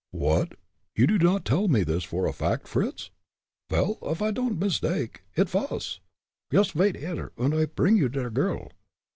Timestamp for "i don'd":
4.19-4.59